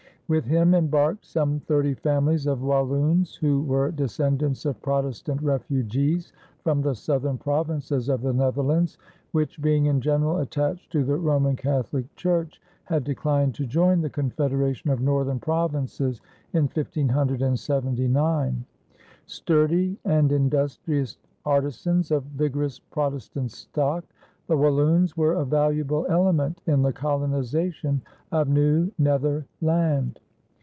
[0.33, 6.31] With him embarked some thirty families of Walloons, who were descendants of Protestant refugees
[6.63, 8.97] from the southern provinces of the Netherlands,
[9.33, 14.09] which, being in general attached to the Roman Catholic Church, had declined to join the
[14.09, 16.21] confederation of northern provinces
[16.53, 18.63] in 1579.
[19.25, 24.05] Sturdy and industrious artisans of vigorous Protestant stock,
[24.47, 28.01] the Walloons were a valuable element in the colonization
[28.33, 30.19] of New Nether land.